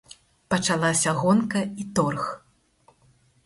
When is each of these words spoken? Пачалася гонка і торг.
Пачалася 0.53 1.13
гонка 1.19 1.63
і 1.83 1.87
торг. 1.99 2.25